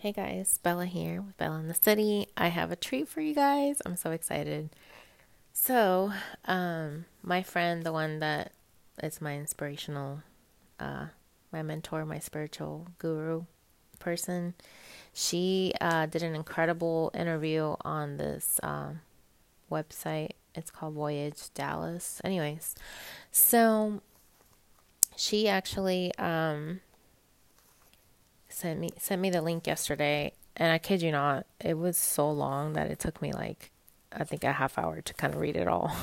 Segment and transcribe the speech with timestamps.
[0.00, 2.28] Hey guys, Bella here with Bella in the City.
[2.36, 3.82] I have a treat for you guys.
[3.84, 4.70] I'm so excited.
[5.52, 6.12] So,
[6.44, 8.52] um, my friend, the one that
[9.02, 10.22] is my inspirational,
[10.78, 11.06] uh,
[11.50, 13.42] my mentor, my spiritual guru
[13.98, 14.54] person,
[15.12, 19.00] she uh, did an incredible interview on this um,
[19.68, 20.30] website.
[20.54, 22.20] It's called Voyage Dallas.
[22.22, 22.76] Anyways,
[23.32, 24.00] so
[25.16, 26.82] she actually um,
[28.58, 32.30] sent me sent me the link yesterday, and I kid you not, it was so
[32.30, 33.70] long that it took me like
[34.12, 35.94] I think a half hour to kind of read it all.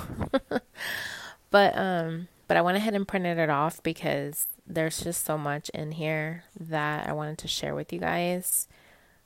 [1.52, 5.70] but um but I went ahead and printed it off because there's just so much
[5.70, 8.67] in here that I wanted to share with you guys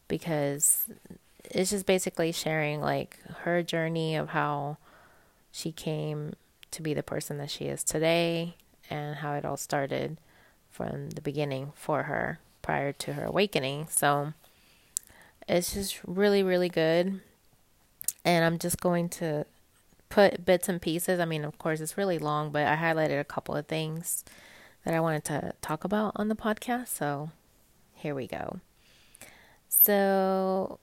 [0.07, 0.85] because
[1.46, 4.77] it's just basically sharing like her journey of how
[5.52, 6.34] she came
[6.71, 8.55] to be the person that she is today
[8.90, 10.18] and how it all started
[10.71, 13.88] from the beginning for her prior to her awakening.
[13.90, 14.34] So
[15.48, 17.20] it's just really, really good.
[18.24, 19.48] And I'm just going to
[20.10, 21.20] put bits and pieces.
[21.20, 24.24] I mean, of course, it's really long, but I highlighted a couple of things
[24.85, 26.90] that I wanted to talk about on the podcast.
[26.90, 27.32] So
[27.96, 28.60] here we go.
[29.68, 30.77] So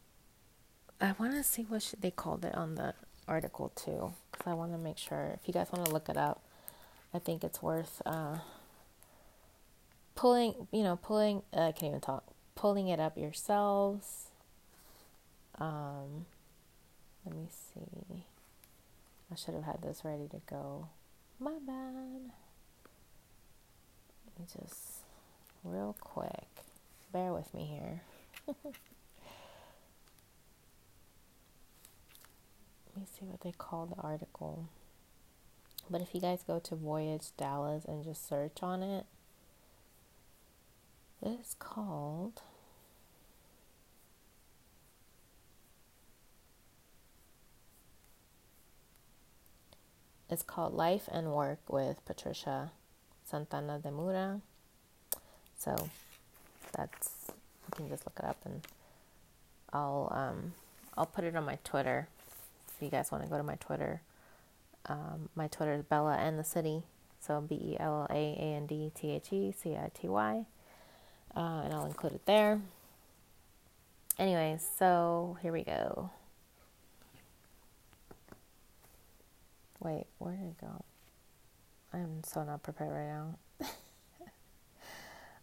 [1.01, 2.95] I want to see what they called it on the
[3.29, 5.39] article too, because I want to make sure.
[5.41, 6.43] If you guys want to look it up,
[7.15, 8.39] I think it's worth uh,
[10.17, 12.25] pulling, you know, pulling, uh, I can't even talk,
[12.57, 14.31] pulling it up yourselves.
[15.59, 16.27] Um,
[17.25, 18.25] let me see.
[19.31, 20.89] I should have had this ready to go.
[21.39, 22.33] My bad.
[24.27, 25.03] Let me just,
[25.63, 26.65] real quick,
[27.13, 28.03] bear with me here.
[32.95, 34.69] Let me see what they call the article.
[35.91, 39.05] But if you guys go to Voyage Dallas and just search on it,
[41.23, 42.43] it's called
[50.29, 52.73] It's called Life and Work with Patricia
[53.25, 54.41] Santana de Mura.
[55.57, 55.89] So
[56.77, 58.61] that's you can just look it up and
[59.73, 60.53] I'll um
[60.97, 62.09] I'll put it on my Twitter
[62.69, 64.03] if you guys want to go to my Twitter.
[64.87, 66.83] Um, my Twitter is Bella and the City,
[67.21, 70.09] so B E L L A A N D T H E C I T
[70.09, 70.45] Y
[71.37, 72.61] uh, and I'll include it there.
[74.19, 76.11] Anyway, so here we go.
[79.81, 80.85] Wait, where did it go?
[81.93, 83.69] I'm so not prepared right now.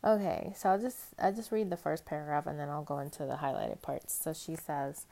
[0.15, 3.25] okay, so I'll just I just read the first paragraph and then I'll go into
[3.25, 4.19] the highlighted parts.
[4.19, 5.05] So she says,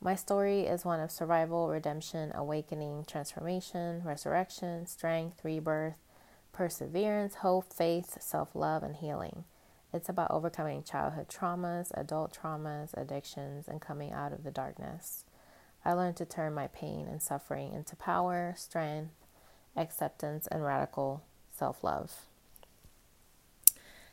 [0.00, 5.96] "My story is one of survival, redemption, awakening, transformation, resurrection, strength, rebirth,
[6.52, 9.44] perseverance, hope, faith, self-love, and healing."
[9.92, 15.24] It's about overcoming childhood traumas, adult traumas, addictions, and coming out of the darkness.
[15.84, 19.12] I learned to turn my pain and suffering into power, strength,
[19.76, 22.26] acceptance, and radical self love.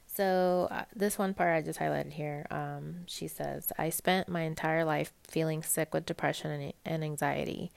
[0.05, 4.41] So, uh, this one part I just highlighted here, um, she says, I spent my
[4.41, 7.71] entire life feeling sick with depression and, and anxiety.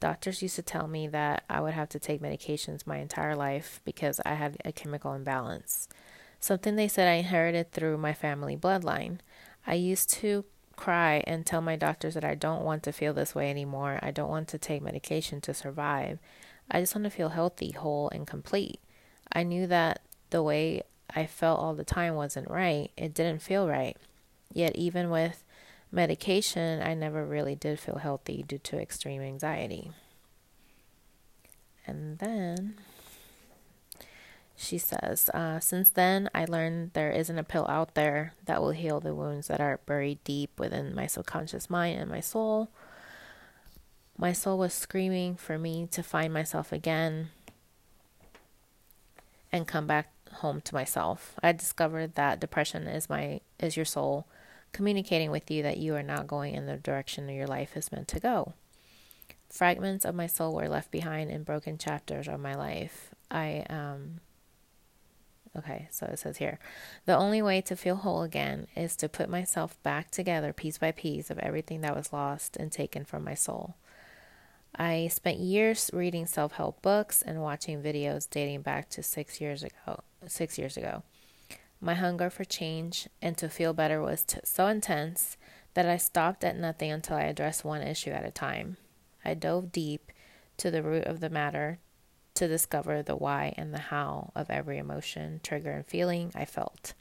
[0.00, 3.80] Doctors used to tell me that I would have to take medications my entire life
[3.84, 5.88] because I had a chemical imbalance
[6.44, 9.18] something they said I inherited through my family bloodline.
[9.66, 10.44] I used to
[10.76, 13.98] cry and tell my doctors that I don't want to feel this way anymore.
[14.02, 16.18] I don't want to take medication to survive.
[16.70, 18.80] I just want to feel healthy, whole, and complete.
[19.32, 20.82] I knew that the way
[21.14, 22.90] I felt all the time wasn't right.
[22.96, 23.96] It didn't feel right.
[24.52, 25.44] Yet, even with
[25.92, 29.92] medication, I never really did feel healthy due to extreme anxiety.
[31.86, 32.76] And then
[34.56, 38.70] she says, uh, Since then, I learned there isn't a pill out there that will
[38.70, 42.68] heal the wounds that are buried deep within my subconscious mind and my soul.
[44.16, 47.30] My soul was screaming for me to find myself again
[49.50, 51.34] and come back home to myself.
[51.42, 54.26] I discovered that depression is my is your soul
[54.72, 58.08] communicating with you that you are not going in the direction your life is meant
[58.08, 58.54] to go.
[59.48, 63.14] Fragments of my soul were left behind in broken chapters of my life.
[63.30, 64.20] I um
[65.56, 66.58] Okay, so it says here
[67.06, 70.90] the only way to feel whole again is to put myself back together piece by
[70.90, 73.76] piece of everything that was lost and taken from my soul.
[74.76, 80.00] I spent years reading self-help books and watching videos dating back to 6 years ago.
[80.26, 81.04] 6 years ago.
[81.80, 85.36] My hunger for change and to feel better was t- so intense
[85.74, 88.76] that I stopped at nothing until I addressed one issue at a time.
[89.24, 90.10] I dove deep
[90.56, 91.78] to the root of the matter
[92.34, 96.94] to discover the why and the how of every emotion, trigger, and feeling I felt.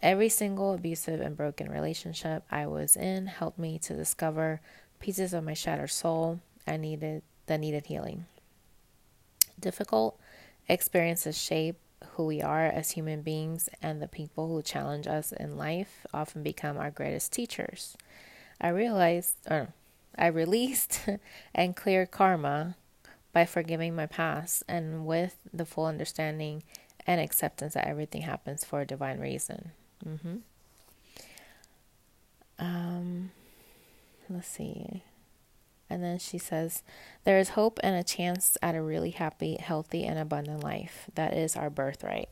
[0.00, 4.60] Every single abusive and broken relationship I was in helped me to discover
[5.00, 8.26] pieces of my shattered soul I needed that needed healing.
[9.58, 10.18] Difficult
[10.68, 11.76] experiences shape
[12.12, 16.42] who we are as human beings, and the people who challenge us in life often
[16.42, 17.96] become our greatest teachers.
[18.60, 19.68] I realized, or
[20.16, 21.08] I released
[21.54, 22.76] and cleared karma
[23.34, 26.62] by forgiving my past and with the full understanding
[27.06, 29.72] and acceptance that everything happens for a divine reason.
[30.06, 30.36] Mm-hmm.
[32.58, 33.30] Um,
[34.30, 35.02] let's see.
[35.90, 36.82] And then she says,
[37.24, 41.10] There is hope and a chance at a really happy, healthy, and abundant life.
[41.16, 42.28] That is our birthright.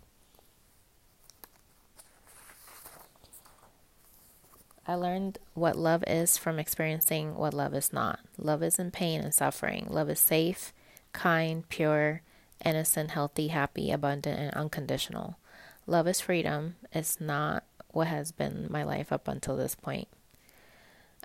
[4.87, 8.21] I learned what love is from experiencing what love is not.
[8.39, 9.87] Love isn't pain and suffering.
[9.89, 10.73] Love is safe,
[11.13, 12.23] kind, pure,
[12.65, 15.39] innocent, healthy, happy, abundant, and unconditional.
[15.87, 16.77] Love is freedom.
[16.93, 20.09] It's not what has been my life up until this point.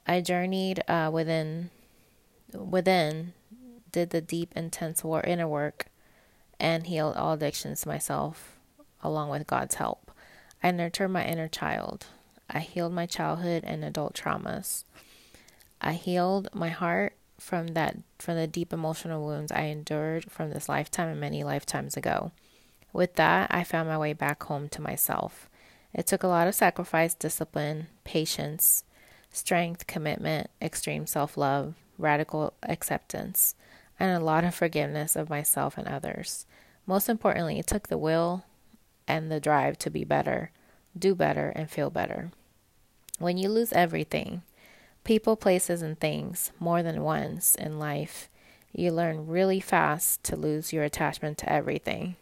[0.05, 1.69] I journeyed uh, within,
[2.53, 3.33] within,
[3.91, 5.87] did the deep, intense war, inner work,
[6.59, 8.57] and healed all addictions myself,
[9.01, 10.11] along with God's help.
[10.63, 12.07] I nurtured my inner child.
[12.49, 14.85] I healed my childhood and adult traumas.
[15.81, 20.67] I healed my heart from that from the deep emotional wounds I endured from this
[20.67, 22.31] lifetime and many lifetimes ago.
[22.93, 25.49] With that, I found my way back home to myself.
[25.93, 28.83] It took a lot of sacrifice, discipline, patience,
[29.31, 33.55] strength, commitment, extreme self-love, radical acceptance,
[33.99, 36.45] and a lot of forgiveness of myself and others.
[36.85, 38.45] Most importantly, it took the will
[39.07, 40.51] and the drive to be better,
[40.97, 42.31] do better, and feel better.
[43.19, 44.43] When you lose everything,
[45.07, 48.27] people, places, and things more than once in life,
[48.73, 52.17] you learn really fast to lose your attachment to everything.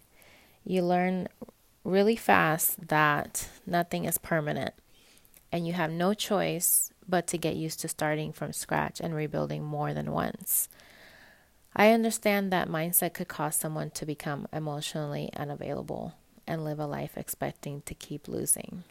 [0.63, 1.27] You learn
[1.83, 4.75] really fast that nothing is permanent,
[5.51, 9.63] and you have no choice but to get used to starting from scratch and rebuilding
[9.63, 10.69] more than once.
[11.75, 16.13] I understand that mindset could cause someone to become emotionally unavailable
[16.45, 18.83] and live a life expecting to keep losing.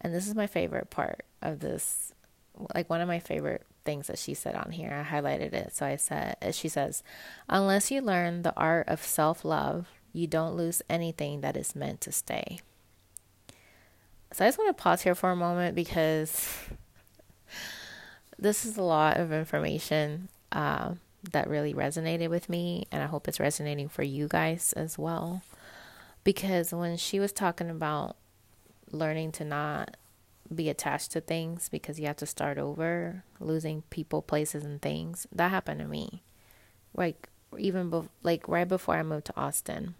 [0.00, 2.12] And this is my favorite part of this,
[2.74, 4.92] like one of my favorite things that she said on here.
[4.92, 5.74] I highlighted it.
[5.74, 7.02] So I said, she says,
[7.48, 12.00] unless you learn the art of self love, you don't lose anything that is meant
[12.02, 12.60] to stay.
[14.32, 16.58] So I just want to pause here for a moment because
[18.38, 20.94] this is a lot of information uh,
[21.32, 25.42] that really resonated with me, and I hope it's resonating for you guys as well.
[26.24, 28.16] Because when she was talking about
[28.90, 29.96] learning to not
[30.54, 35.26] be attached to things because you have to start over, losing people, places, and things.
[35.32, 36.22] That happened to me.
[36.94, 37.28] Like
[37.58, 39.94] even be- like right before I moved to Austin,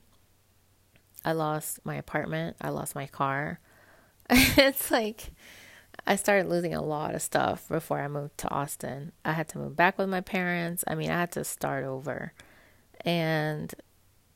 [1.24, 2.56] I lost my apartment.
[2.60, 3.60] I lost my car.
[4.30, 5.32] it's like
[6.06, 9.12] I started losing a lot of stuff before I moved to Austin.
[9.24, 10.84] I had to move back with my parents.
[10.86, 12.32] I mean, I had to start over,
[13.02, 13.74] and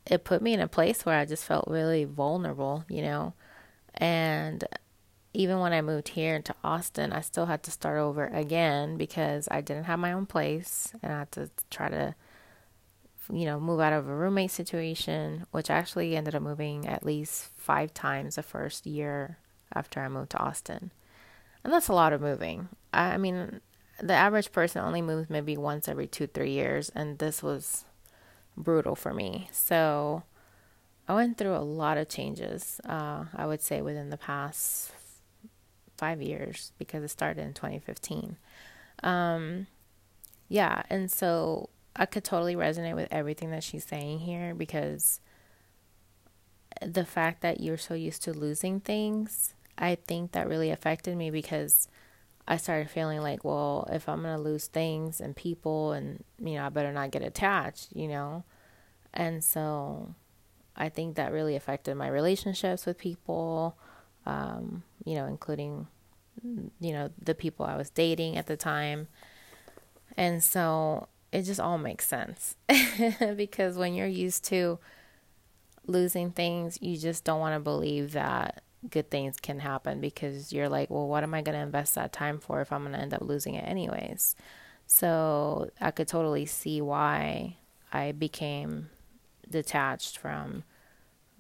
[0.06, 2.84] it put me in a place where I just felt really vulnerable.
[2.88, 3.34] You know
[3.94, 4.64] and
[5.32, 9.46] even when I moved here to Austin, I still had to start over again because
[9.50, 12.14] I didn't have my own place and I had to try to,
[13.32, 17.46] you know, move out of a roommate situation, which actually ended up moving at least
[17.56, 19.38] five times the first year
[19.72, 20.90] after I moved to Austin.
[21.62, 22.68] And that's a lot of moving.
[22.92, 23.60] I, I mean,
[24.00, 27.84] the average person only moves maybe once every two, three years, and this was
[28.56, 29.48] brutal for me.
[29.52, 30.24] So,
[31.06, 34.92] I went through a lot of changes, uh, I would say, within the past
[36.00, 38.36] five years because it started in 2015.
[39.02, 39.66] Um,
[40.48, 45.20] yeah, and so I could totally resonate with everything that she's saying here because
[46.82, 51.30] the fact that you're so used to losing things, I think that really affected me
[51.30, 51.88] because
[52.48, 56.54] I started feeling like, well, if I'm going to lose things and people and, you
[56.54, 58.44] know, I better not get attached, you know?
[59.12, 60.14] And so
[60.76, 63.76] I think that really affected my relationships with people,
[64.26, 65.86] um, you know, including,
[66.80, 69.08] you know, the people I was dating at the time.
[70.16, 72.56] And so it just all makes sense
[73.36, 74.78] because when you're used to
[75.86, 80.68] losing things, you just don't want to believe that good things can happen because you're
[80.68, 83.00] like, well, what am I going to invest that time for if I'm going to
[83.00, 84.34] end up losing it anyways?
[84.86, 87.56] So I could totally see why
[87.92, 88.90] I became
[89.48, 90.64] detached from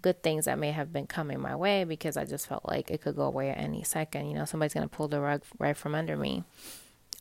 [0.02, 3.02] good things that may have been coming my way because I just felt like it
[3.02, 4.28] could go away at any second.
[4.28, 6.44] You know, somebody's going to pull the rug right from under me.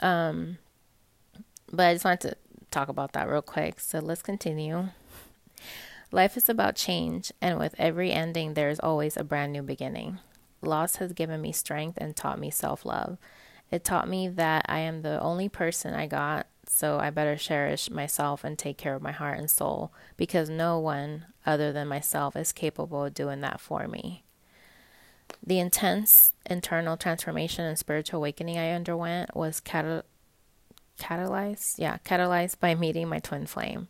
[0.01, 0.57] Um,
[1.71, 2.37] but I just wanted to
[2.71, 3.79] talk about that real quick.
[3.79, 4.89] So let's continue.
[6.11, 10.19] Life is about change, and with every ending, there is always a brand new beginning.
[10.61, 13.17] loss has given me strength and taught me self love.
[13.71, 17.89] It taught me that I am the only person I got, so I better cherish
[17.89, 22.35] myself and take care of my heart and soul because no one other than myself
[22.35, 24.23] is capable of doing that for me.
[25.45, 30.03] The intense internal transformation and spiritual awakening I underwent was catal-
[30.99, 33.87] catalyzed, yeah, catalyzed by meeting my twin flame.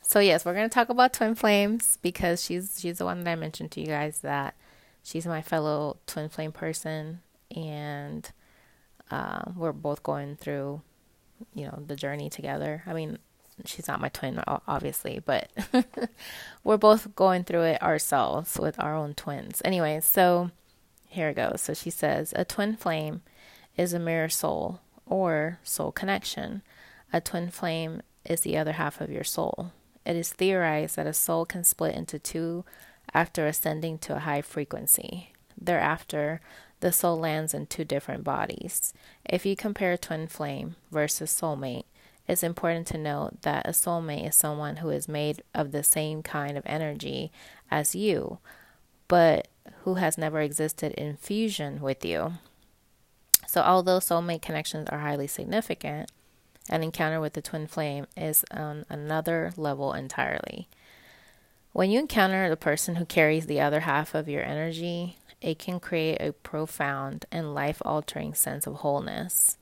[0.00, 3.30] So yes, we're going to talk about twin flames because she's she's the one that
[3.30, 4.54] I mentioned to you guys that
[5.02, 7.20] she's my fellow twin flame person
[7.54, 8.30] and
[9.10, 10.80] uh, we're both going through
[11.54, 12.82] you know the journey together.
[12.86, 13.18] I mean,
[13.64, 15.50] she's not my twin obviously, but
[16.64, 19.62] we're both going through it ourselves with our own twins.
[19.64, 20.50] Anyway, so
[21.08, 21.60] here it goes.
[21.60, 23.22] So she says, a twin flame
[23.76, 26.62] is a mirror soul or soul connection.
[27.12, 29.72] A twin flame is the other half of your soul.
[30.06, 32.64] It is theorized that a soul can split into two
[33.12, 35.32] after ascending to a high frequency.
[35.60, 36.40] Thereafter,
[36.80, 38.92] the soul lands in two different bodies.
[39.24, 41.84] If you compare twin flame versus soulmate,
[42.26, 46.22] it's important to note that a soulmate is someone who is made of the same
[46.22, 47.32] kind of energy
[47.70, 48.38] as you,
[49.08, 49.48] but
[49.82, 52.34] who has never existed in fusion with you.
[53.46, 56.10] So, although soulmate connections are highly significant,
[56.68, 60.68] an encounter with the twin flame is on another level entirely.
[61.72, 65.80] When you encounter the person who carries the other half of your energy, it can
[65.80, 69.56] create a profound and life altering sense of wholeness.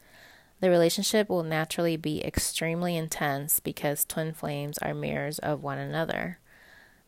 [0.61, 6.38] The relationship will naturally be extremely intense because twin flames are mirrors of one another.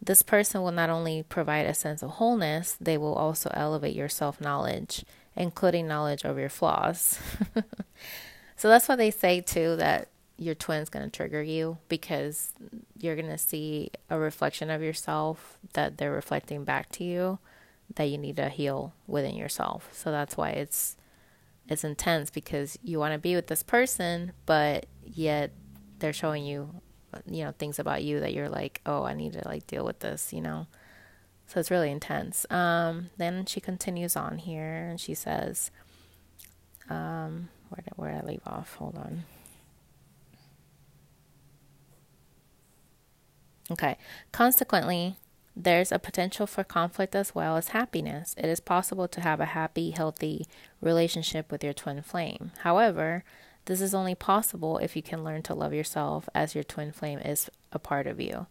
[0.01, 4.09] This person will not only provide a sense of wholeness, they will also elevate your
[4.09, 5.05] self knowledge,
[5.37, 7.19] including knowledge of your flaws.
[8.57, 10.09] so that's why they say, too, that
[10.39, 12.53] your twin's going to trigger you because
[12.97, 17.39] you're going to see a reflection of yourself that they're reflecting back to you
[17.97, 19.89] that you need to heal within yourself.
[19.93, 20.97] So that's why it's
[21.69, 25.53] it's intense because you want to be with this person, but yet
[25.99, 26.81] they're showing you
[27.27, 29.99] you know things about you that you're like oh i need to like deal with
[30.01, 30.67] this you know?
[31.47, 32.47] So it's really intense.
[32.49, 35.73] Um, then she continues on here and she says
[36.89, 38.77] um, where did, where did i leave off?
[38.77, 39.25] Hold on.
[43.73, 43.97] Okay.
[44.31, 45.17] Consequently
[45.65, 48.35] there's a potential for conflict as well as happiness.
[48.39, 50.47] It is possible to have a happy, healthy
[50.81, 52.53] relationship with your twin flame.
[52.61, 53.25] However,
[53.67, 57.19] this is only possible if you can learn to love yourself as your twin flame
[57.19, 58.47] is a part of you.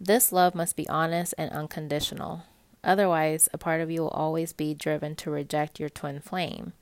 [0.00, 2.42] This love must be honest and unconditional.
[2.84, 6.72] Otherwise, a part of you will always be driven to reject your twin flame.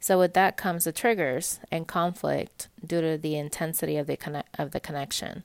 [0.00, 4.44] So with that comes the triggers and conflict due to the intensity of the conne-
[4.58, 5.44] of the connection.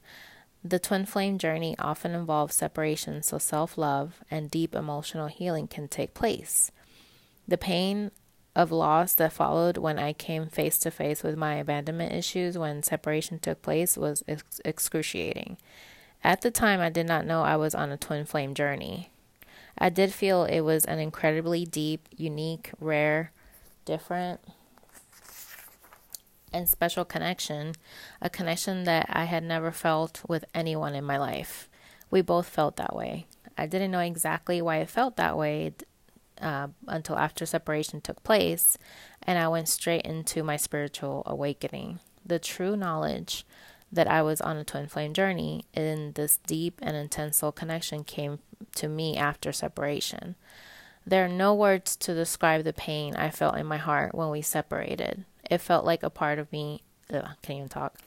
[0.65, 6.13] The twin flame journey often involves separation, so self-love and deep emotional healing can take
[6.13, 6.71] place.
[7.47, 8.11] The pain
[8.55, 12.83] of loss that followed when I came face to face with my abandonment issues when
[12.83, 15.57] separation took place was ex- excruciating.
[16.23, 19.11] At the time, I did not know I was on a twin flame journey.
[19.77, 23.31] I did feel it was an incredibly deep, unique, rare,
[23.85, 24.39] different,
[26.53, 27.73] and special connection,
[28.21, 31.69] a connection that I had never felt with anyone in my life.
[32.09, 33.25] We both felt that way.
[33.57, 35.73] I didn't know exactly why I felt that way
[36.41, 38.77] uh, until after separation took place,
[39.21, 41.99] and I went straight into my spiritual awakening.
[42.25, 43.45] The true knowledge
[43.91, 48.03] that I was on a twin flame journey in this deep and intense soul connection
[48.03, 48.39] came
[48.75, 50.35] to me after separation.
[51.05, 54.41] There are no words to describe the pain I felt in my heart when we
[54.41, 55.25] separated.
[55.49, 56.83] It felt like a part of me,
[57.13, 57.97] ugh, can't even talk.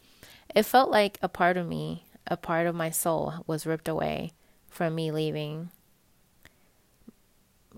[0.55, 4.33] It felt like a part of me, a part of my soul was ripped away
[4.69, 5.71] from me leaving.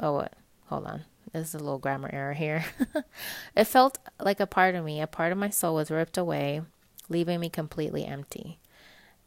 [0.01, 0.35] Oh what?
[0.67, 1.05] Hold on.
[1.33, 2.65] This is a little grammar error here.
[3.57, 6.63] It felt like a part of me a part of my soul was ripped away
[7.09, 8.59] leaving me completely empty.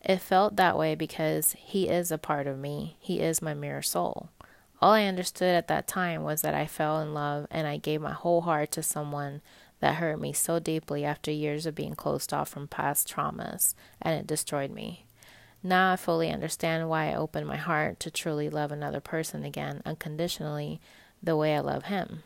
[0.02, 2.96] It felt that way because he is a part of me.
[3.00, 4.30] He is my mirror soul.
[4.82, 8.02] All i understood at that time was that i fell in love and i gave
[8.02, 9.42] my whole heart to someone
[9.82, 14.18] that hurt me so deeply after years of being closed off from past traumas and
[14.18, 15.06] it destroyed me
[15.64, 19.82] now I fully understand why I opened my heart to truly love another person again
[19.86, 20.82] unconditionally
[21.22, 22.24] the way I love him.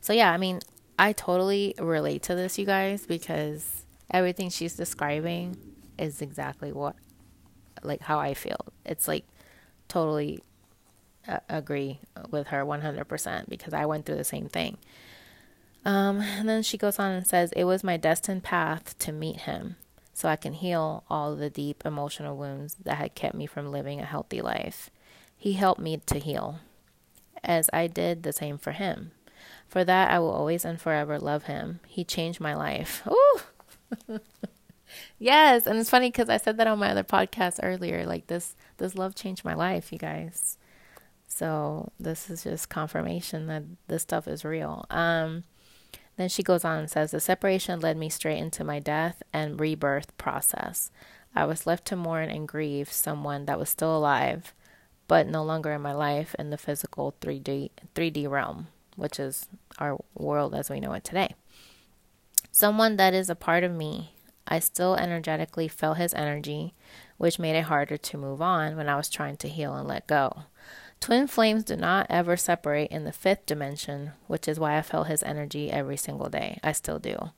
[0.00, 0.60] So, yeah, I mean,
[0.98, 5.56] I totally relate to this, you guys, because everything she's describing
[5.98, 6.94] is exactly what,
[7.82, 8.72] like, how I feel.
[8.86, 9.24] It's like
[9.88, 10.40] totally
[11.26, 11.98] uh, agree
[12.30, 14.78] with her 100% because I went through the same thing.
[15.84, 19.40] Um, and then she goes on and says, It was my destined path to meet
[19.42, 19.76] him
[20.12, 24.00] so I can heal all the deep emotional wounds that had kept me from living
[24.00, 24.90] a healthy life.
[25.36, 26.60] He helped me to heal.
[27.42, 29.12] as I did the same for him.
[29.66, 31.80] For that, I will always and forever love him.
[31.86, 33.02] He changed my life.
[33.10, 33.40] Ooh!
[35.18, 38.04] yes, and it's funny because I said that on my other podcast earlier.
[38.04, 40.58] Like this, this love changed my life, you guys.
[41.26, 44.84] So this is just confirmation that this stuff is real.
[44.90, 45.44] Um,
[46.20, 49.58] then she goes on and says, The separation led me straight into my death and
[49.58, 50.90] rebirth process.
[51.34, 54.52] I was left to mourn and grieve someone that was still alive,
[55.08, 59.46] but no longer in my life in the physical 3D 3D realm, which is
[59.78, 61.34] our world as we know it today.
[62.52, 64.14] Someone that is a part of me.
[64.48, 66.74] I still energetically felt his energy,
[67.18, 70.08] which made it harder to move on when I was trying to heal and let
[70.08, 70.44] go.
[71.00, 75.06] Twin flames do not ever separate in the fifth dimension, which is why I felt
[75.06, 76.60] his energy every single day.
[76.62, 77.30] I still do.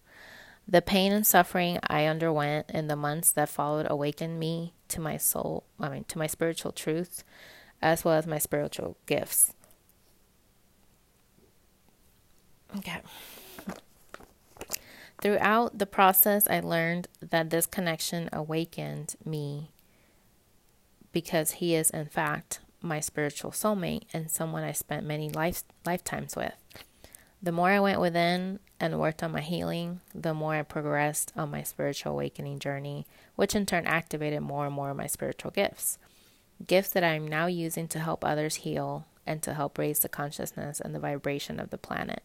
[0.66, 5.16] The pain and suffering I underwent in the months that followed awakened me to my
[5.16, 7.24] soul, I mean, to my spiritual truth,
[7.80, 9.54] as well as my spiritual gifts.
[12.76, 13.00] Okay.
[15.20, 19.70] Throughout the process, I learned that this connection awakened me
[21.12, 26.36] because he is, in fact, my spiritual soulmate and someone I spent many life, lifetimes
[26.36, 26.54] with.
[27.42, 31.50] The more I went within and worked on my healing, the more I progressed on
[31.50, 35.98] my spiritual awakening journey, which in turn activated more and more of my spiritual gifts.
[36.66, 40.08] Gifts that I am now using to help others heal and to help raise the
[40.08, 42.22] consciousness and the vibration of the planet.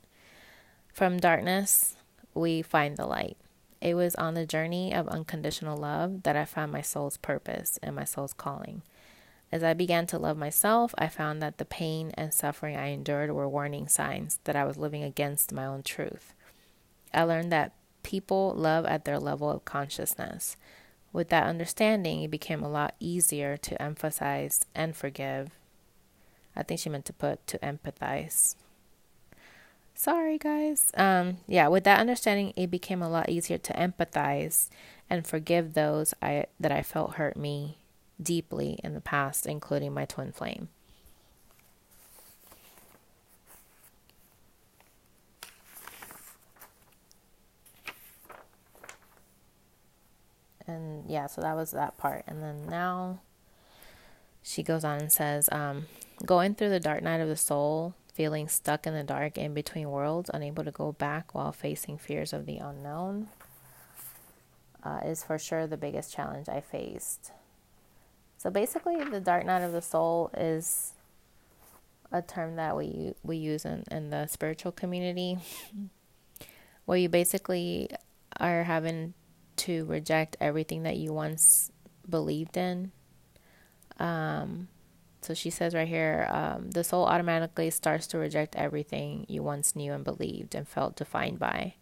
[0.93, 1.95] From darkness,
[2.33, 3.37] we find the light.
[3.81, 7.95] It was on the journey of unconditional love that I found my soul's purpose and
[7.95, 8.81] my soul's calling.
[9.51, 13.31] As I began to love myself, I found that the pain and suffering I endured
[13.31, 16.33] were warning signs that I was living against my own truth.
[17.13, 17.73] I learned that
[18.03, 20.57] people love at their level of consciousness.
[21.13, 25.51] With that understanding, it became a lot easier to emphasize and forgive.
[26.55, 28.55] I think she meant to put to empathize.
[29.95, 30.91] Sorry, guys.
[30.95, 34.69] Um, yeah, with that understanding, it became a lot easier to empathize
[35.09, 37.76] and forgive those I that I felt hurt me
[38.21, 40.69] deeply in the past, including my twin flame.
[50.65, 52.25] And yeah, so that was that part.
[52.27, 53.21] And then now
[54.43, 55.87] she goes on and says, um,
[56.25, 59.89] going through the dark night of the soul, feeling stuck in the dark in between
[59.89, 63.29] worlds, unable to go back while facing fears of the unknown,
[64.83, 67.31] uh, is for sure the biggest challenge I faced.
[68.37, 70.93] So basically, the dark night of the soul is
[72.11, 75.37] a term that we we use in, in the spiritual community,
[76.85, 77.89] where you basically
[78.39, 79.13] are having
[79.57, 81.71] to reject everything that you once
[82.07, 82.91] believed in.
[83.99, 84.67] Um,
[85.21, 89.75] so she says right here, um, the soul automatically starts to reject everything you once
[89.75, 91.73] knew and believed and felt defined by.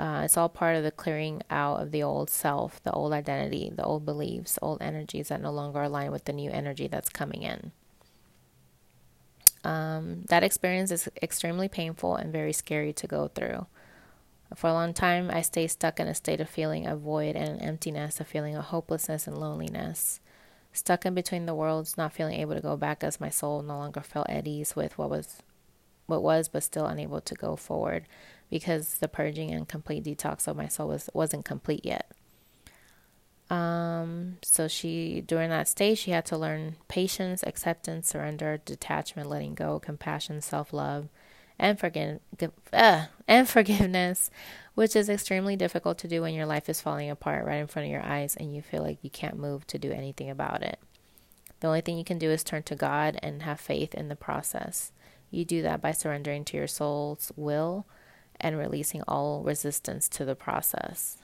[0.00, 3.70] Uh, it's all part of the clearing out of the old self, the old identity,
[3.70, 7.42] the old beliefs, old energies that no longer align with the new energy that's coming
[7.42, 7.70] in.
[9.62, 13.66] Um, that experience is extremely painful and very scary to go through.
[14.54, 17.60] For a long time, I stayed stuck in a state of feeling of void and
[17.60, 20.20] emptiness, a feeling of hopelessness and loneliness.
[20.72, 23.76] Stuck in between the worlds, not feeling able to go back as my soul no
[23.76, 25.42] longer felt at ease with what was
[26.06, 28.04] what was but still unable to go forward
[28.50, 32.10] because the purging and complete detox of my soul was wasn't complete yet.
[33.48, 39.54] Um, so she during that stage she had to learn patience, acceptance, surrender, detachment, letting
[39.54, 41.08] go, compassion, self love,
[41.58, 42.20] and forgive
[42.72, 44.30] uh, and forgiveness,
[44.74, 47.86] which is extremely difficult to do when your life is falling apart right in front
[47.86, 50.78] of your eyes and you feel like you can't move to do anything about it.
[51.60, 54.16] The only thing you can do is turn to God and have faith in the
[54.16, 54.92] process.
[55.30, 57.86] You do that by surrendering to your soul's will
[58.40, 61.18] and releasing all resistance to the process.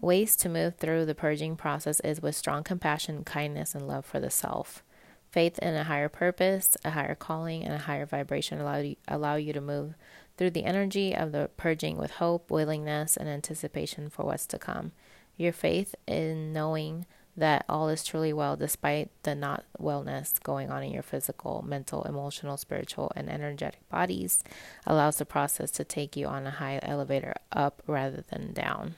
[0.00, 4.20] Ways to move through the purging process is with strong compassion, kindness, and love for
[4.20, 4.82] the self.
[5.30, 9.36] Faith in a higher purpose, a higher calling, and a higher vibration allow you, allow
[9.36, 9.94] you to move
[10.36, 14.92] through the energy of the purging with hope, willingness, and anticipation for what's to come.
[15.36, 20.82] Your faith in knowing that all is truly well despite the not wellness going on
[20.82, 24.42] in your physical, mental, emotional, spiritual, and energetic bodies
[24.86, 28.94] allows the process to take you on a high elevator up rather than down.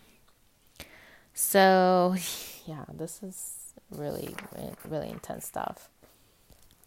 [1.34, 2.14] So,
[2.66, 4.34] yeah, this is really,
[4.84, 5.88] really intense stuff.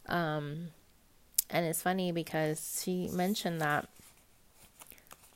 [0.07, 0.69] Um,
[1.49, 3.87] and it's funny because she mentioned that.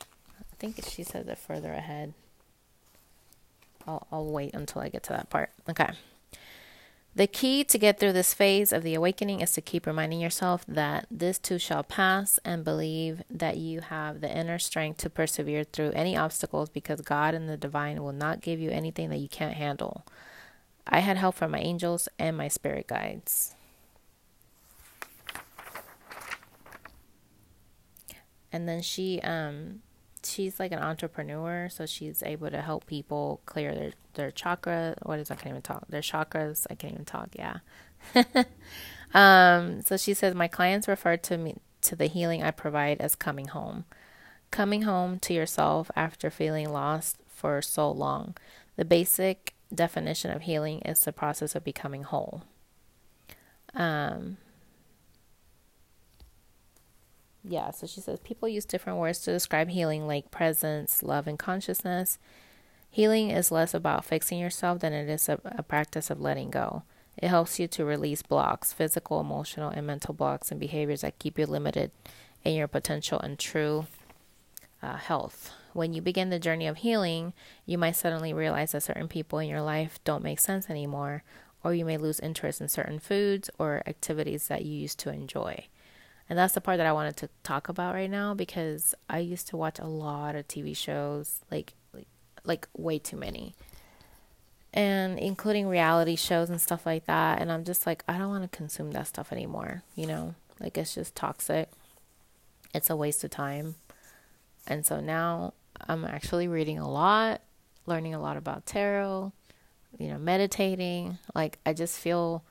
[0.02, 2.14] I think she says it further ahead.
[3.88, 5.52] I'll, I'll wait until I get to that part.
[5.70, 5.90] Okay.
[7.16, 10.66] The key to get through this phase of the awakening is to keep reminding yourself
[10.68, 15.64] that this too shall pass and believe that you have the inner strength to persevere
[15.64, 19.30] through any obstacles because God and the divine will not give you anything that you
[19.30, 20.06] can't handle.
[20.86, 23.56] I had help from my angels and my spirit guides.
[28.52, 29.84] And then she um
[30.26, 34.96] she's like an entrepreneur, so she's able to help people clear their their chakra.
[35.04, 35.88] What is I can't even talk.
[35.88, 36.66] Their chakras.
[36.70, 37.30] I can't even talk.
[37.36, 37.60] Yeah.
[39.14, 39.82] um.
[39.82, 43.48] So she says my clients refer to me to the healing I provide as coming
[43.48, 43.86] home,
[44.52, 48.36] coming home to yourself after feeling lost for so long.
[48.76, 52.44] The basic definition of healing is the process of becoming whole.
[53.74, 54.38] Um,
[57.48, 61.38] yeah, so she says people use different words to describe healing, like presence, love, and
[61.38, 62.18] consciousness.
[62.90, 66.84] Healing is less about fixing yourself than it is a, a practice of letting go.
[67.18, 71.38] It helps you to release blocks, physical, emotional, and mental blocks and behaviors that keep
[71.38, 71.92] you limited
[72.44, 73.88] in your potential and true
[74.82, 75.52] uh, health.
[75.74, 77.34] When you begin the journey of healing,
[77.66, 81.24] you might suddenly realize that certain people in your life don't make sense anymore,
[81.64, 85.68] or you may lose interest in certain foods or activities that you used to enjoy.
[86.30, 89.48] And that's the part that I wanted to talk about right now because I used
[89.50, 92.08] to watch a lot of TV shows, like like,
[92.44, 93.56] like way too many.
[94.74, 98.50] And including reality shows and stuff like that, and I'm just like I don't want
[98.50, 100.36] to consume that stuff anymore, you know?
[100.60, 101.70] Like it's just toxic.
[102.74, 103.76] It's a waste of time.
[104.68, 105.54] And so now
[105.88, 107.42] I'm actually reading a lot,
[107.86, 109.32] learning a lot about tarot,
[109.98, 111.20] you know, meditating.
[111.34, 112.44] Like I just feel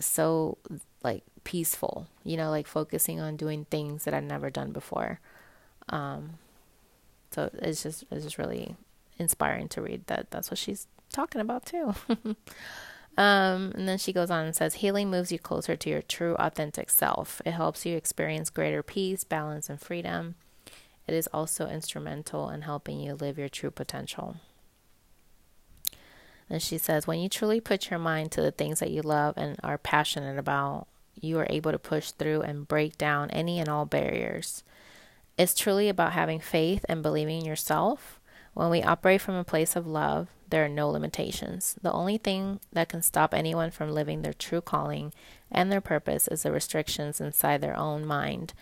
[0.00, 0.58] so
[1.02, 5.18] like peaceful, you know, like focusing on doing things that I've never done before.
[5.88, 6.34] Um,
[7.30, 8.76] so it's just it's just really
[9.18, 11.94] inspiring to read that that's what she's talking about too.
[13.16, 16.36] um, and then she goes on and says, healing moves you closer to your true,
[16.38, 17.40] authentic self.
[17.46, 20.34] It helps you experience greater peace, balance, and freedom.
[21.06, 24.36] It is also instrumental in helping you live your true potential.
[26.50, 29.32] And she says, when you truly put your mind to the things that you love
[29.38, 30.86] and are passionate about,
[31.22, 34.62] you are able to push through and break down any and all barriers.
[35.36, 38.20] It's truly about having faith and believing in yourself.
[38.54, 41.76] When we operate from a place of love, there are no limitations.
[41.80, 45.12] The only thing that can stop anyone from living their true calling
[45.50, 48.54] and their purpose is the restrictions inside their own mind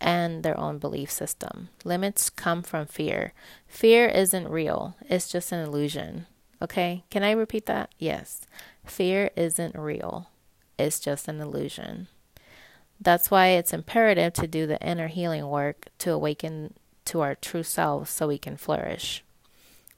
[0.00, 1.68] and their own belief system.
[1.84, 3.32] Limits come from fear.
[3.66, 6.26] Fear isn't real, it's just an illusion.
[6.62, 7.90] Okay, can I repeat that?
[7.98, 8.42] Yes.
[8.84, 10.29] Fear isn't real,
[10.80, 12.08] it's just an illusion.
[13.00, 16.74] That's why it's imperative to do the inner healing work to awaken
[17.06, 19.24] to our true selves so we can flourish.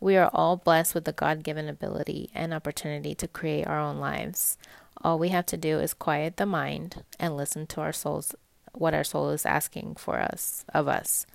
[0.00, 3.98] We are all blessed with the God given ability and opportunity to create our own
[3.98, 4.56] lives.
[5.02, 8.34] All we have to do is quiet the mind and listen to our souls
[8.72, 11.26] what our soul is asking for us of us.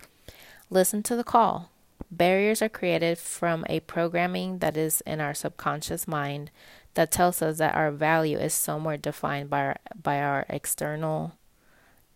[0.70, 1.70] Listen to the call.
[2.10, 6.50] Barriers are created from a programming that is in our subconscious mind
[6.94, 11.32] that tells us that our value is somewhere defined by our, by our external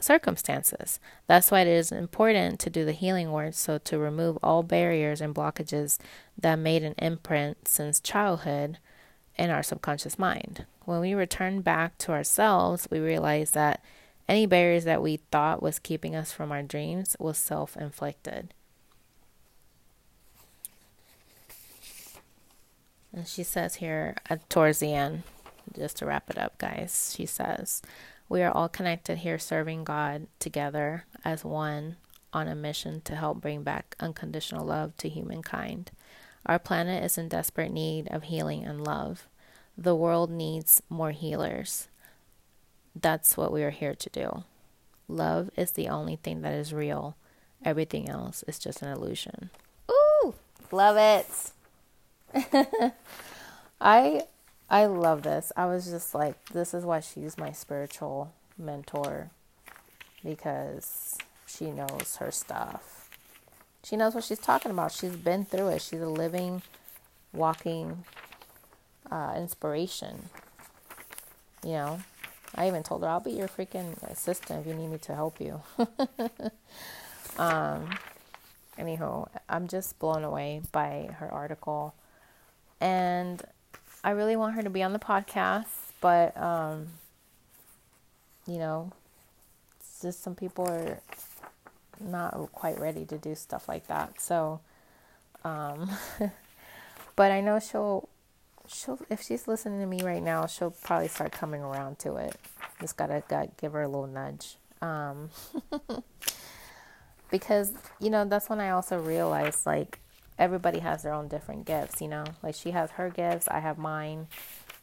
[0.01, 0.99] circumstances.
[1.27, 5.21] That's why it is important to do the healing work so to remove all barriers
[5.21, 5.99] and blockages
[6.37, 8.79] that made an imprint since childhood
[9.37, 10.67] in our subconscious mind.
[10.85, 13.83] When we return back to ourselves, we realize that
[14.29, 18.55] any barriers that we thought was keeping us from our dreams was self-inflicted.
[23.13, 24.17] And she says here
[24.49, 25.23] towards the end,
[25.77, 27.83] just to wrap it up, guys, she says,
[28.29, 31.97] We are all connected here serving God together as one
[32.33, 35.91] on a mission to help bring back unconditional love to humankind.
[36.47, 39.29] Our planet is in desperate need of healing and love.
[39.77, 41.89] The world needs more healers.
[42.99, 44.45] That's what we are here to do.
[45.09, 47.17] Love is the only thing that is real.
[47.65, 49.51] Everything else is just an illusion.
[49.91, 50.35] Ooh,
[50.71, 51.53] love it.
[53.81, 54.23] I
[54.71, 55.53] I love this.
[55.57, 59.31] I was just like, this is why she's my spiritual mentor
[60.25, 63.11] because she knows her stuff.
[63.85, 64.93] She knows what she's talking about.
[64.93, 65.83] She's been through it.
[65.83, 66.63] She's a living,
[67.33, 68.05] walking
[69.11, 70.31] uh, inspiration.
[71.65, 72.01] You know,
[72.55, 75.41] I even told her I'll be your freaking assistant if you need me to help
[75.41, 75.63] you.
[77.39, 77.91] um,
[78.79, 81.95] anyhow, I'm just blown away by her article
[82.83, 83.41] and
[84.03, 85.67] I really want her to be on the podcast,
[86.01, 86.89] but um,
[88.47, 88.93] you know,
[89.79, 91.01] it's just some people are
[92.01, 94.21] not quite ready to do stuff like that.
[94.21, 94.61] So,
[95.45, 95.89] um,
[97.17, 98.09] but I know she'll
[98.67, 102.35] she'll if she's listening to me right now, she'll probably start coming around to it.
[102.81, 104.57] Just gotta got give her a little nudge.
[104.83, 105.31] Um,
[107.31, 110.01] because you know that's when I also realized like
[110.39, 112.01] everybody has their own different gifts.
[112.01, 114.29] You know, like she has her gifts, I have mine,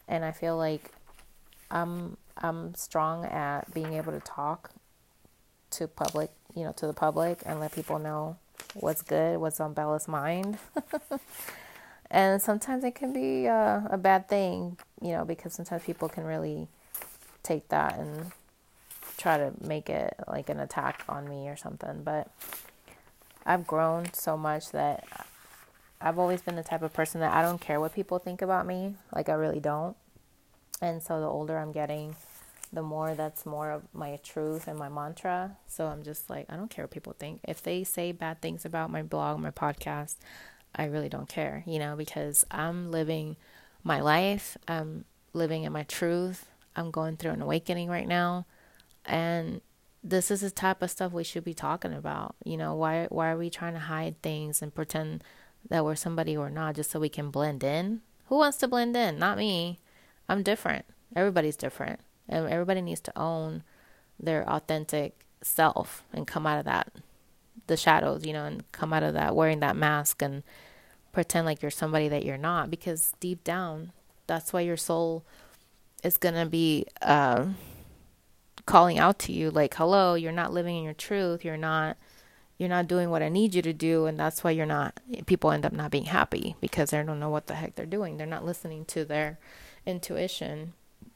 [0.08, 0.92] and I feel like
[1.72, 4.72] I'm I'm strong at being able to talk
[5.72, 8.38] to public, you know, to the public and let people know
[8.74, 10.58] what's good, what's on Bella's mind.
[12.12, 16.24] and sometimes it can be uh, a bad thing, you know, because sometimes people can
[16.24, 16.68] really
[17.44, 18.32] take that and
[19.18, 22.04] try to make it like an attack on me or something.
[22.04, 22.30] But
[23.46, 25.06] I've grown so much that
[26.02, 28.66] I've always been the type of person that I don't care what people think about
[28.66, 28.96] me.
[29.14, 29.98] Like, I really don't.
[30.82, 32.16] And so the older I'm getting,
[32.72, 35.58] the more that's more of my truth and my mantra.
[35.68, 37.42] So I'm just like, I don't care what people think.
[37.44, 40.16] If they say bad things about my blog, my podcast,
[40.74, 43.36] I really don't care, you know, because I'm living
[43.84, 44.58] my life.
[44.68, 46.46] I'm living in my truth.
[46.76, 48.46] I'm going through an awakening right now.
[49.06, 49.62] And
[50.04, 52.36] this is the type of stuff we should be talking about.
[52.46, 55.24] You know, why why are we trying to hide things and pretend
[55.68, 58.02] that we're somebody or not just so we can blend in?
[58.28, 59.18] Who wants to blend in?
[59.18, 59.80] Not me.
[60.28, 60.86] I'm different.
[61.16, 62.00] Everybody's different.
[62.28, 63.64] And everybody needs to own
[64.20, 66.92] their authentic self and come out of that
[67.68, 70.44] the shadows, you know, and come out of that wearing that mask and
[71.12, 73.92] pretend like you're somebody that you're not because deep down
[74.28, 75.26] that's why your soul
[76.04, 77.48] is going to be uh,
[78.66, 81.98] calling out to you like hello you're not living in your truth you're not
[82.60, 85.52] you're not doing what i need you to do and that's why you're not people
[85.52, 88.28] end up not being happy because they don't know what the heck they're doing they're
[88.28, 89.40] not listening to their
[89.88, 90.74] intuition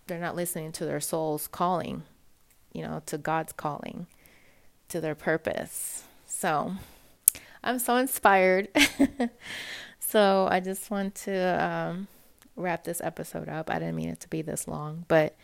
[0.08, 2.03] they're not listening to their soul's calling,
[2.73, 4.08] you know, to God's calling,
[4.89, 6.03] to their purpose.
[6.25, 6.73] So
[7.63, 8.69] I'm so inspired.
[9.99, 12.08] so I just want to um,
[12.56, 13.69] wrap this episode up.
[13.69, 15.36] I didn't mean it to be this long, but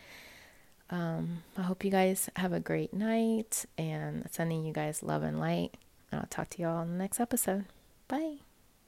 [0.90, 5.40] um, I hope you guys have a great night and sending you guys love and
[5.40, 5.74] light.
[6.10, 7.66] And I'll talk to you all in the next episode.
[8.08, 8.38] Bye.